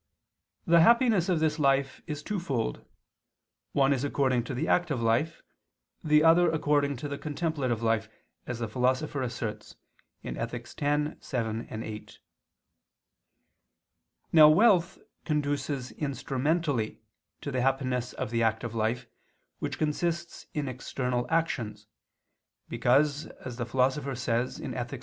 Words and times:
The 0.65 0.79
happiness 0.81 1.29
of 1.29 1.39
this 1.39 1.59
life 1.59 2.01
is 2.07 2.23
twofold, 2.23 2.83
one 3.71 3.93
is 3.93 4.03
according 4.03 4.43
to 4.45 4.55
the 4.55 4.67
active 4.67 4.99
life, 4.99 5.43
the 6.03 6.23
other 6.23 6.49
according 6.51 6.95
to 6.97 7.07
the 7.07 7.19
contemplative 7.19 7.83
life, 7.83 8.09
as 8.47 8.57
the 8.57 8.67
Philosopher 8.67 9.21
asserts 9.21 9.75
(Ethic. 10.23 10.67
x, 10.75 11.15
7, 11.19 11.67
8). 11.69 12.19
Now 14.33 14.49
wealth 14.49 14.97
conduces 15.23 15.91
instrumentally 15.91 16.97
to 17.41 17.51
the 17.51 17.61
happiness 17.61 18.13
of 18.13 18.31
the 18.31 18.41
active 18.41 18.73
life 18.73 19.05
which 19.59 19.77
consists 19.77 20.47
in 20.55 20.67
external 20.67 21.27
actions, 21.29 21.85
because 22.67 23.27
as 23.45 23.57
the 23.57 23.67
Philosopher 23.67 24.15
says 24.15 24.59
(Ethic. 24.59 24.99